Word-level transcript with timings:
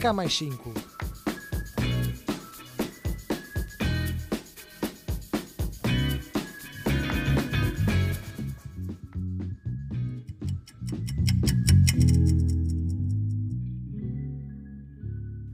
cá 0.00 0.14
mais 0.14 0.32
5. 0.32 0.72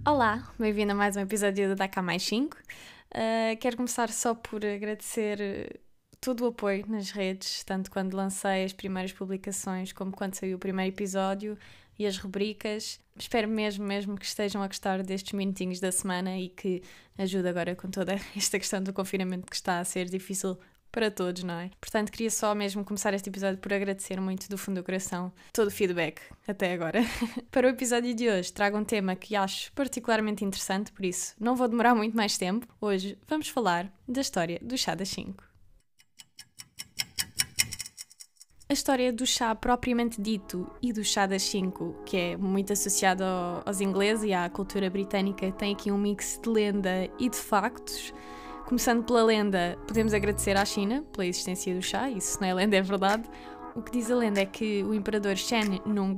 Olá, 0.06 0.48
bem-vindo 0.56 0.92
a 0.92 0.94
mais 0.94 1.16
um 1.16 1.20
episódio 1.20 1.74
da 1.74 1.88
Dá 1.88 2.02
Mais 2.02 2.22
5. 2.22 2.56
Uh, 2.56 3.56
quero 3.58 3.76
começar 3.76 4.10
só 4.10 4.32
por 4.32 4.64
agradecer 4.64 5.80
todo 6.20 6.42
o 6.42 6.46
apoio 6.46 6.86
nas 6.86 7.10
redes, 7.10 7.64
tanto 7.64 7.90
quando 7.90 8.14
lancei 8.14 8.64
as 8.64 8.72
primeiras 8.72 9.12
publicações 9.12 9.92
como 9.92 10.12
quando 10.12 10.36
saiu 10.36 10.56
o 10.56 10.60
primeiro 10.60 10.94
episódio 10.94 11.58
e 11.99 12.07
as 12.07 12.18
rubricas. 12.18 13.00
Espero 13.18 13.49
mesmo, 13.49 13.85
mesmo 13.85 14.17
que 14.17 14.27
estejam 14.27 14.63
a 14.63 14.67
gostar 14.67 15.03
destes 15.03 15.32
minutinhos 15.32 15.81
da 15.81 15.91
semana 15.91 16.39
e 16.39 16.49
que 16.49 16.82
ajude 17.17 17.49
agora 17.49 17.75
com 17.75 17.91
toda 17.91 18.14
esta 18.36 18.59
questão 18.59 18.82
do 18.82 18.93
confinamento 18.93 19.46
que 19.46 19.57
está 19.57 19.79
a 19.79 19.85
ser 19.85 20.07
difícil 20.07 20.59
para 20.93 21.11
todos, 21.11 21.43
não 21.43 21.55
é? 21.55 21.71
Portanto, 21.79 22.11
queria 22.11 22.31
só 22.31 22.55
mesmo 22.55 22.82
começar 22.82 23.13
este 23.13 23.29
episódio 23.29 23.59
por 23.59 23.71
agradecer 23.72 24.19
muito 24.19 24.49
do 24.49 24.57
fundo 24.57 24.81
do 24.81 24.85
coração 24.85 25.31
todo 25.53 25.69
o 25.69 25.71
feedback 25.71 26.22
até 26.49 26.72
agora. 26.72 27.00
para 27.50 27.67
o 27.67 27.71
episódio 27.71 28.14
de 28.14 28.31
hoje, 28.31 28.50
trago 28.53 28.79
um 28.79 28.85
tema 28.85 29.14
que 29.14 29.36
acho 29.36 29.71
particularmente 29.72 30.43
interessante, 30.43 30.91
por 30.93 31.05
isso 31.05 31.35
não 31.39 31.55
vou 31.55 31.69
demorar 31.69 31.94
muito 31.94 32.17
mais 32.17 32.39
tempo. 32.39 32.67
Hoje 32.81 33.19
vamos 33.28 33.48
falar 33.48 33.92
da 34.08 34.22
história 34.22 34.58
do 34.62 34.78
chá 34.78 34.94
das 34.94 35.11
5. 35.11 35.55
A 38.69 38.72
história 38.72 39.12
do 39.12 39.25
chá 39.25 39.55
propriamente 39.55 40.20
dito 40.20 40.69
e 40.83 40.92
do 40.92 41.05
chá 41.05 41.24
das 41.24 41.42
5, 41.42 42.02
que 42.05 42.16
é 42.16 42.36
muito 42.36 42.72
associado 42.72 43.22
aos 43.64 43.80
ingleses 43.80 44.24
e 44.24 44.32
à 44.32 44.50
cultura 44.50 44.91
britânica, 44.91 45.52
tem 45.52 45.72
aqui 45.72 45.92
um 45.92 45.96
mix 45.96 46.41
de 46.42 46.48
lenda 46.48 47.08
e 47.16 47.28
de 47.28 47.36
factos. 47.36 48.12
Começando 48.64 49.04
pela 49.04 49.22
lenda, 49.22 49.78
podemos 49.86 50.12
agradecer 50.12 50.56
à 50.56 50.64
China 50.64 51.04
pela 51.12 51.24
existência 51.24 51.72
do 51.76 51.80
chá, 51.80 52.10
isso 52.10 52.41
não 52.41 52.48
é 52.48 52.54
lenda, 52.54 52.76
é 52.76 52.82
verdade. 52.82 53.30
O 53.76 53.82
que 53.82 53.92
diz 53.92 54.10
a 54.10 54.16
lenda 54.16 54.41
é 54.41 54.46
que 54.46 54.82
o 54.82 54.92
imperador 54.92 55.36
Shen 55.36 55.80
Nung, 55.86 56.16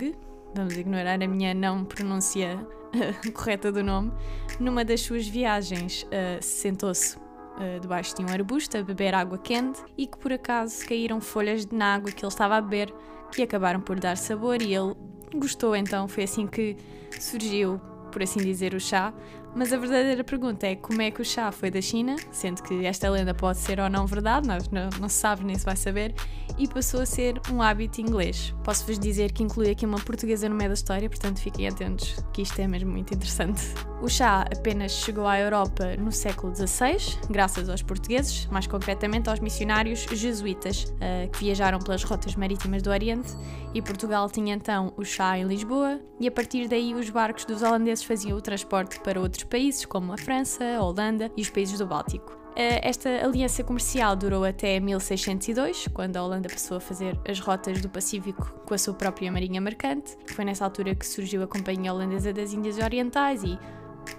vamos 0.55 0.75
ignorar 0.75 1.23
a 1.23 1.28
minha 1.28 1.53
não 1.53 1.84
pronúncia 1.84 2.67
correta 3.34 3.70
do 3.70 3.84
nome, 3.84 4.11
numa 4.58 4.86
das 4.86 5.03
suas 5.03 5.28
viagens 5.28 6.05
uh, 6.05 6.42
sentou-se 6.42 7.28
uh, 7.59 7.81
debaixo 7.81 8.14
de 8.17 8.25
um 8.25 8.28
arbusto 8.28 8.77
a 8.78 8.83
beber 8.83 9.14
água 9.14 9.39
quente 9.39 9.81
e 9.97 10.06
que 10.06 10.17
por 10.17 10.33
acaso 10.33 10.87
caíram 10.87 11.20
folhas 11.20 11.67
na 11.67 11.95
água 11.95 12.11
que 12.11 12.25
ele 12.25 12.33
estava 12.33 12.56
a 12.56 12.61
beber 12.61 12.95
que 13.31 13.42
acabaram 13.42 13.81
por 13.81 13.98
dar 14.01 14.17
sabor 14.17 14.62
e 14.62 14.75
ele 14.75 14.95
gostou. 15.34 15.77
Então, 15.77 16.09
foi 16.09 16.25
assim 16.25 16.47
que 16.47 16.77
surgiu, 17.20 17.81
por 18.11 18.23
assim 18.23 18.41
dizer, 18.41 18.75
o 18.75 18.81
chá, 18.81 19.12
mas 19.55 19.73
a 19.73 19.77
verdadeira 19.77 20.23
pergunta 20.23 20.67
é 20.67 20.77
como 20.77 21.03
é 21.03 21.11
que 21.11 21.21
o 21.21 21.25
chá 21.25 21.51
foi 21.51 21.71
da 21.71 21.81
China, 21.81 22.17
sendo 22.31 22.63
que 22.63 22.85
esta 22.85 23.11
lenda 23.11 23.35
pode 23.35 23.59
ser 23.59 23.81
ou 23.81 23.89
não 23.89 24.07
verdade, 24.07 24.47
nós 24.47 24.69
não, 24.69 24.89
não 25.01 25.09
se 25.09 25.17
sabe 25.17 25.45
nem 25.45 25.57
se 25.57 25.65
vai 25.65 25.77
saber, 25.77 26.15
e 26.59 26.67
passou 26.67 27.01
a 27.01 27.07
ser 27.07 27.41
um 27.51 27.63
hábito 27.63 28.01
inglês. 28.01 28.55
Posso-vos 28.65 28.99
dizer 28.99 29.33
que 29.33 29.43
inclui 29.43 29.71
aqui 29.71 29.87
uma 29.87 29.99
portuguesa 29.99 30.49
no 30.49 30.55
meio 30.55 30.71
da 30.71 30.75
história, 30.75 31.09
portanto 31.09 31.41
fiquem 31.41 31.69
atentos 31.69 32.17
que 32.33 32.43
isto 32.43 32.59
é 32.61 32.67
mesmo 32.67 32.91
muito 32.91 33.15
interessante. 33.15 33.63
O 34.01 34.09
chá 34.09 34.43
apenas 34.43 34.93
chegou 34.93 35.27
à 35.27 35.41
Europa 35.41 35.97
no 35.97 36.13
século 36.13 36.55
XVI, 36.55 37.19
graças 37.29 37.69
aos 37.69 37.83
portugueses, 37.83 38.47
mais 38.47 38.67
concretamente 38.67 39.29
aos 39.29 39.41
missionários 39.41 40.07
jesuítas, 40.13 40.85
uh, 40.85 41.29
que 41.33 41.41
viajaram 41.41 41.81
pelas 41.81 42.05
rotas 42.05 42.37
marítimas 42.37 42.81
do 42.83 42.91
Oriente, 42.91 43.33
e 43.75 43.83
Portugal 43.83 44.31
tinha 44.31 44.55
então 44.55 44.93
o 44.97 45.05
chá 45.05 45.37
em 45.37 45.45
Lisboa, 45.45 46.01
e 46.21 46.29
a 46.29 46.31
partir 46.31 46.69
daí 46.69 46.95
os 46.95 47.11
barcos 47.11 47.45
dos 47.45 47.63
holandeses 47.63 48.05
faziam 48.05 48.39
o 48.39 48.41
transporte 48.41 49.01
para 49.01 49.21
outros 49.21 49.38
países, 49.47 49.84
como 49.84 50.12
a 50.12 50.17
França, 50.17 50.64
a 50.64 50.83
Holanda 50.83 51.30
e 51.36 51.42
os 51.42 51.51
países 51.51 51.79
do 51.79 51.86
Báltico. 51.86 52.39
Eh, 52.57 52.80
esta 52.89 53.08
aliança 53.24 53.63
comercial 53.63 54.17
durou 54.17 54.45
até 54.45 54.80
1602, 54.80 55.86
quando 55.95 56.17
a 56.17 56.24
Holanda 56.24 56.48
passou 56.48 56.79
a 56.79 56.80
fazer 56.80 57.17
as 57.29 57.39
rotas 57.39 57.80
do 57.80 57.89
Pacífico 57.89 58.52
com 58.67 58.74
a 58.74 58.79
sua 58.79 58.95
própria 58.95 59.30
marinha 59.30 59.61
mercante. 59.61 60.17
Foi 60.27 60.45
nessa 60.45 60.64
altura 60.64 60.92
que 60.95 61.07
surgiu 61.07 61.42
a 61.45 61.46
Companhia 61.46 61.92
Holandesa 61.92 62.33
das 62.33 62.52
Índias 62.52 62.79
Orientais 62.79 63.45
e 63.45 63.57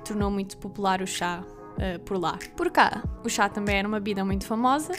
tornou 0.05 0.31
muito 0.31 0.57
popular 0.57 1.01
o 1.01 1.07
chá 1.07 1.43
uh, 1.43 1.99
por 2.05 2.17
lá. 2.17 2.39
Por 2.55 2.71
cá, 2.71 3.03
o 3.25 3.29
chá 3.29 3.49
também 3.49 3.75
era 3.75 3.87
uma 3.87 3.99
bebida 3.99 4.23
muito 4.23 4.45
famosa, 4.45 4.93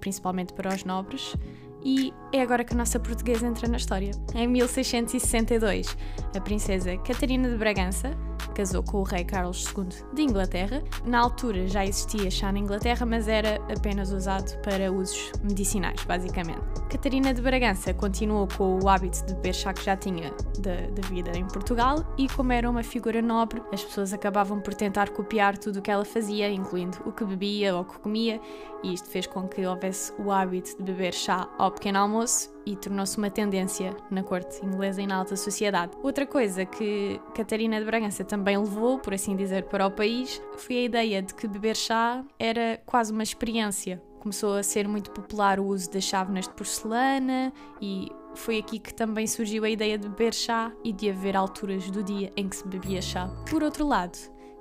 principalmente 0.00 0.52
para 0.52 0.74
os 0.74 0.84
nobres, 0.84 1.36
e 1.84 2.12
é 2.32 2.42
agora 2.42 2.64
que 2.64 2.74
a 2.74 2.76
nossa 2.76 2.98
portuguesa 2.98 3.46
entra 3.46 3.68
na 3.68 3.76
história. 3.76 4.10
Em 4.34 4.48
1662, 4.48 5.96
a 6.36 6.40
princesa 6.40 6.96
Catarina 6.98 7.48
de 7.48 7.56
Bragança 7.56 8.10
casou 8.60 8.82
com 8.82 8.98
o 8.98 9.02
rei 9.02 9.24
Carlos 9.24 9.64
II 9.74 9.86
de 10.12 10.20
Inglaterra. 10.20 10.82
Na 11.06 11.20
altura 11.20 11.66
já 11.66 11.82
existia 11.82 12.30
chá 12.30 12.52
na 12.52 12.58
Inglaterra, 12.58 13.06
mas 13.06 13.26
era 13.26 13.56
apenas 13.74 14.12
usado 14.12 14.54
para 14.60 14.92
usos 14.92 15.32
medicinais, 15.42 16.04
basicamente. 16.04 16.60
Catarina 16.90 17.32
de 17.32 17.40
Bragança 17.40 17.94
continuou 17.94 18.46
com 18.54 18.78
o 18.78 18.86
hábito 18.86 19.24
de 19.24 19.34
beber 19.34 19.54
chá 19.54 19.72
que 19.72 19.82
já 19.82 19.96
tinha 19.96 20.30
da 20.58 21.08
vida 21.08 21.30
em 21.38 21.46
Portugal 21.46 22.04
e, 22.18 22.28
como 22.28 22.52
era 22.52 22.68
uma 22.68 22.82
figura 22.82 23.22
nobre, 23.22 23.62
as 23.72 23.82
pessoas 23.82 24.12
acabavam 24.12 24.60
por 24.60 24.74
tentar 24.74 25.08
copiar 25.08 25.56
tudo 25.56 25.78
o 25.78 25.82
que 25.82 25.90
ela 25.90 26.04
fazia, 26.04 26.50
incluindo 26.50 26.98
o 27.06 27.12
que 27.12 27.24
bebia 27.24 27.74
ou 27.74 27.80
o 27.80 27.84
que 27.86 27.98
comia, 27.98 28.38
e 28.82 28.92
isto 28.92 29.08
fez 29.08 29.26
com 29.26 29.48
que 29.48 29.64
houvesse 29.64 30.12
o 30.18 30.30
hábito 30.30 30.76
de 30.76 30.82
beber 30.82 31.14
chá 31.14 31.48
ao 31.56 31.70
pequeno 31.70 31.98
almoço 31.98 32.50
e 32.66 32.76
tornou-se 32.76 33.16
uma 33.18 33.30
tendência 33.30 33.96
na 34.10 34.22
corte 34.22 34.64
inglesa 34.64 35.02
e 35.02 35.06
na 35.06 35.16
alta 35.16 35.36
sociedade. 35.36 35.92
Outra 36.02 36.26
coisa 36.26 36.64
que 36.64 37.20
Catarina 37.34 37.78
de 37.78 37.84
Bragança 37.84 38.24
também 38.24 38.56
levou, 38.58 38.98
por 38.98 39.14
assim 39.14 39.36
dizer, 39.36 39.64
para 39.64 39.86
o 39.86 39.90
país 39.90 40.40
foi 40.56 40.76
a 40.76 40.82
ideia 40.82 41.22
de 41.22 41.34
que 41.34 41.48
beber 41.48 41.76
chá 41.76 42.24
era 42.38 42.80
quase 42.86 43.12
uma 43.12 43.22
experiência. 43.22 44.02
Começou 44.20 44.54
a 44.56 44.62
ser 44.62 44.86
muito 44.86 45.10
popular 45.10 45.58
o 45.58 45.66
uso 45.66 45.90
das 45.90 46.04
chávenas 46.04 46.46
de 46.46 46.54
porcelana 46.54 47.52
e 47.80 48.10
foi 48.34 48.58
aqui 48.58 48.78
que 48.78 48.92
também 48.92 49.26
surgiu 49.26 49.64
a 49.64 49.70
ideia 49.70 49.96
de 49.96 50.08
beber 50.08 50.34
chá 50.34 50.72
e 50.84 50.92
de 50.92 51.10
haver 51.10 51.36
alturas 51.36 51.90
do 51.90 52.02
dia 52.02 52.30
em 52.36 52.48
que 52.48 52.56
se 52.56 52.66
bebia 52.68 53.00
chá. 53.00 53.28
Por 53.48 53.62
outro 53.62 53.86
lado, 53.86 54.18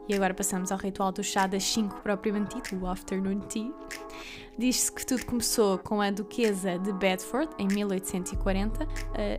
e 0.09 0.15
agora 0.15 0.33
passamos 0.33 0.71
ao 0.71 0.77
ritual 0.77 1.11
do 1.11 1.23
chá 1.23 1.45
das 1.45 1.63
5 1.63 2.01
propriamente 2.01 2.55
dito, 2.55 2.75
o 2.75 2.87
afternoon 2.87 3.39
tea. 3.41 3.71
Diz-se 4.57 4.91
que 4.91 5.05
tudo 5.05 5.25
começou 5.25 5.77
com 5.77 6.01
a 6.01 6.11
Duquesa 6.11 6.77
de 6.79 6.91
Bedford, 6.91 7.49
em 7.57 7.67
1840. 7.67 8.83
Uh, 8.83 8.87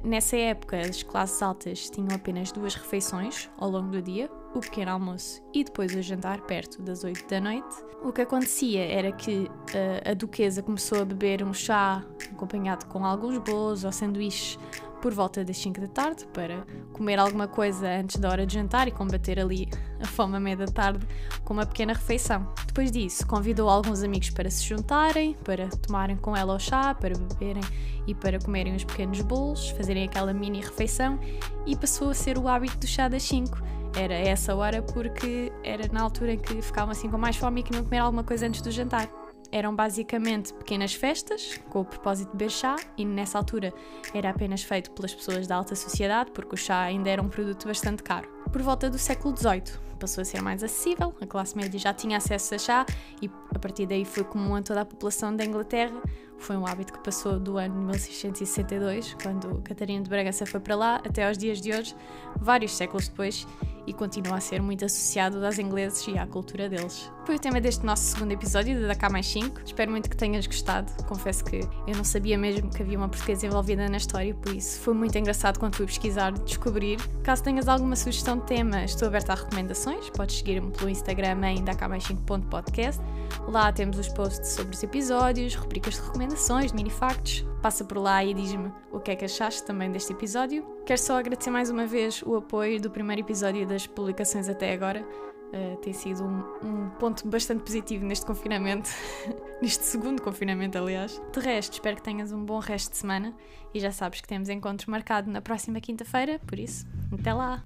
nessa 0.03 0.35
época, 0.35 0.79
as 0.79 1.03
classes 1.03 1.43
altas 1.43 1.91
tinham 1.91 2.09
apenas 2.15 2.51
duas 2.53 2.75
refeições 2.75 3.51
ao 3.59 3.69
longo 3.69 3.89
do 3.89 4.01
dia, 4.01 4.31
o 4.55 4.61
pequeno 4.61 4.93
almoço 4.93 5.43
e 5.53 5.63
depois 5.63 5.95
o 5.95 6.01
jantar, 6.01 6.41
perto 6.43 6.81
das 6.81 7.05
8 7.05 7.29
da 7.29 7.39
noite. 7.39 7.77
O 8.03 8.13
que 8.13 8.23
acontecia 8.23 8.83
era 8.83 9.13
que 9.13 9.41
uh, 9.41 10.11
a 10.11 10.15
Duquesa 10.15 10.63
começou 10.63 11.03
a 11.03 11.05
beber 11.05 11.43
um 11.43 11.53
chá 11.53 12.03
acompanhado 12.33 12.87
com 12.87 13.05
alguns 13.05 13.37
bolos 13.39 13.85
ou 13.85 13.93
sanduíches 13.93 14.59
por 15.01 15.13
volta 15.13 15.45
das 15.45 15.57
5 15.57 15.81
da 15.81 15.89
tarde 15.89 16.27
para 16.33 16.65
comer 16.93 17.19
alguma 17.19 17.49
coisa 17.49 17.89
antes 17.89 18.17
da 18.17 18.29
hora 18.29 18.47
de 18.47 18.55
jantar 18.55 18.87
e 18.87 18.91
combater 18.91 19.39
ali 19.39 19.69
a 20.01 20.07
fome 20.07 20.37
à 20.37 20.41
meia 20.41 20.57
da 20.57 20.67
tarde 20.67 21.07
com 21.45 21.55
uma 21.55 21.67
pequena 21.67 21.93
refeição. 21.93 22.53
Depois 22.67 22.91
disso, 22.91 23.27
convidou 23.27 23.69
alguns 23.69 24.03
amigos 24.03 24.31
para 24.31 24.51
se 24.51 24.65
juntarem, 24.65 25.35
para 25.45 25.69
tomarem 25.69 26.17
com 26.17 26.37
ela 26.37 26.55
o 26.55 26.59
chá, 26.59 26.95
para 26.95 27.17
beberem 27.17 27.63
e 28.07 28.15
para 28.15 28.39
comerem 28.39 28.75
uns 28.75 28.85
pequenos 28.85 29.21
bolos, 29.23 29.71
fazerem 29.71 30.05
aquela 30.05 30.33
mini 30.33 30.61
refeição 30.61 31.19
e 31.67 31.77
passou 31.77 32.11
a 32.11 32.15
ser 32.15 32.39
o 32.39 32.49
hábito 32.49 32.79
do 32.79 32.87
chá 32.87 33.09
das 33.09 33.23
5. 33.25 33.59
Era 33.97 34.15
essa 34.15 34.55
hora 34.55 34.83
porque 34.83 35.53
era 35.65 35.89
na 35.93 36.03
altura 36.03 36.35
em 36.35 36.39
que 36.39 36.63
ficavam 36.63 36.93
assim 36.93 37.11
com 37.11 37.19
mais 37.19 37.37
fome 37.37 37.61
e 37.61 37.65
queriam 37.65 37.85
comer 37.85 37.99
alguma 37.99 38.23
coisa 38.23 38.47
antes 38.47 38.63
do 38.63 38.71
jantar 38.71 39.20
eram 39.53 39.75
basicamente 39.75 40.53
pequenas 40.55 40.95
festas 40.95 41.61
com 41.69 41.81
o 41.81 41.85
propósito 41.85 42.31
de 42.31 42.37
beber 42.37 42.51
chá 42.51 42.77
e 42.97 43.05
nessa 43.05 43.39
altura 43.39 43.73
era 44.15 44.31
apenas 44.31 44.63
feito 44.63 44.91
pelas 44.93 45.15
pessoas 45.15 45.47
da 45.47 45.57
alta 45.57 45.75
sociedade 45.75 46.31
porque 46.33 46.55
o 46.55 46.59
chá 46.59 46.83
ainda 46.83 47.11
era 47.11 47.23
um 47.23 47.29
produto 47.29 47.67
bastante 47.67 48.03
caro. 48.03 48.29
Por 48.53 48.63
volta 48.63 48.89
do 48.89 48.99
século 48.99 49.37
XVIII 49.37 49.90
passou 50.01 50.23
a 50.23 50.25
ser 50.25 50.43
mais 50.43 50.65
acessível, 50.65 51.15
a 51.21 51.27
classe 51.27 51.57
média 51.57 51.79
já 51.79 51.93
tinha 51.93 52.17
acesso 52.17 52.55
a 52.55 52.59
chá 52.59 52.87
e 53.21 53.31
a 53.55 53.59
partir 53.59 53.87
daí 53.87 54.05
foi 54.05 54.25
comum 54.25 54.57
a 54.57 54.63
toda 54.63 54.81
a 54.81 54.85
população 54.85 55.35
da 55.37 55.45
Inglaterra. 55.45 56.01
Foi 56.39 56.57
um 56.57 56.67
hábito 56.67 56.95
que 56.95 56.99
passou 57.01 57.39
do 57.39 57.59
ano 57.59 57.83
1662, 57.83 59.15
quando 59.23 59.61
Catarina 59.63 60.03
de 60.03 60.09
Bragança 60.09 60.47
foi 60.47 60.59
para 60.59 60.75
lá, 60.75 60.97
até 60.97 61.29
aos 61.29 61.37
dias 61.37 61.61
de 61.61 61.71
hoje, 61.71 61.95
vários 62.41 62.73
séculos 62.73 63.09
depois, 63.09 63.47
e 63.87 63.93
continua 63.93 64.37
a 64.37 64.41
ser 64.41 64.63
muito 64.63 64.85
associado 64.85 65.45
aos 65.45 65.59
ingleses 65.59 66.07
e 66.09 66.17
à 66.17 66.27
cultura 66.27 66.67
deles. 66.69 67.11
Foi 67.27 67.37
o 67.37 67.39
tema 67.39 67.61
deste 67.61 67.85
nosso 67.85 68.05
segundo 68.05 68.33
episódio 68.33 68.87
da 68.87 68.95
K 68.95 69.11
mais 69.11 69.27
5. 69.27 69.61
Espero 69.67 69.91
muito 69.91 70.09
que 70.09 70.17
tenhas 70.17 70.47
gostado. 70.47 70.91
Confesso 71.05 71.45
que 71.45 71.61
eu 71.87 71.97
não 71.97 72.05
sabia 72.05 72.39
mesmo 72.39 72.71
que 72.71 72.83
havia 72.83 72.97
uma 72.97 73.09
portuguesa 73.09 73.47
envolvida 73.47 73.89
na 73.89 73.99
história, 73.99 74.35
por 74.35 74.55
isso 74.55 74.81
foi 74.81 74.95
muito 74.95 75.17
engraçado 75.19 75.59
quando 75.59 75.77
fui 75.77 75.87
pesquisar, 75.87 76.33
descobrir. 76.33 76.99
Caso 77.23 77.43
tenhas 77.43 77.69
alguma 77.69 77.97
sugestão 77.97 78.39
de 78.39 78.47
tema, 78.47 78.85
estou 78.85 79.09
aberta 79.09 79.33
a 79.33 79.37
recomendações. 79.37 79.90
Podes 80.11 80.37
seguir-me 80.37 80.71
pelo 80.71 80.91
Instagram 80.91 81.41
em 81.47 81.65
dk5.podcast. 81.65 83.03
Lá 83.49 83.73
temos 83.73 83.99
os 83.99 84.09
posts 84.09 84.51
sobre 84.51 84.75
os 84.75 84.83
episódios, 84.83 85.55
rubricas 85.55 85.95
de 85.95 86.01
recomendações, 86.03 86.73
mini 86.73 86.91
factos 86.91 87.45
passa 87.61 87.85
por 87.85 87.99
lá 87.99 88.25
e 88.25 88.35
diz-me 88.35 88.73
o 88.91 88.99
que 88.99 89.11
é 89.11 89.17
que 89.17 89.25
achaste 89.25 89.65
também 89.65 89.91
deste 89.91 90.13
episódio. 90.13 90.65
Quero 90.85 91.01
só 91.01 91.19
agradecer 91.19 91.51
mais 91.51 91.71
uma 91.71 91.87
vez 91.87 92.23
o 92.23 92.37
apoio 92.37 92.81
do 92.81 92.91
primeiro 92.91 93.23
episódio 93.23 93.67
das 93.67 93.87
publicações 93.87 94.49
até 94.49 94.73
agora. 94.73 95.07
Uh, 95.53 95.77
tem 95.79 95.93
sido 95.93 96.23
um, 96.23 96.45
um, 96.65 96.91
ponto 96.91 97.27
bastante 97.27 97.65
positivo 97.65 98.05
neste 98.05 98.25
confinamento, 98.25 98.89
neste 99.61 99.85
segundo 99.85 100.23
confinamento, 100.23 100.79
aliás. 100.79 101.21
De 101.33 101.41
resto, 101.41 101.73
espero 101.75 101.97
que 101.97 102.03
tenhas 102.03 102.31
um 102.33 102.45
bom 102.45 102.61
resto 102.61 102.93
de 102.93 102.99
semana 102.99 103.35
e 103.75 103.81
já 103.81 103.91
sabes 103.91 104.21
que 104.21 104.29
temos 104.29 104.49
encontro 104.49 104.91
marcado 104.91 105.31
na 105.31 105.43
próxima 105.43 105.81
quinta-feira, 105.81 106.41
por 106.47 106.59
isso, 106.59 106.87
até 107.13 107.35
lá! 107.35 107.65